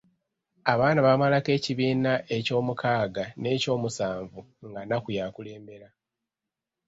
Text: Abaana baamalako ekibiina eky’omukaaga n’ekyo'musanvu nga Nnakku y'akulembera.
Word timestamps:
Abaana 0.71 0.99
baamalako 1.05 1.49
ekibiina 1.57 2.13
eky’omukaaga 2.37 3.23
n’ekyo'musanvu 3.41 4.39
nga 4.67 4.81
Nnakku 4.83 5.09
y'akulembera. 5.17 5.87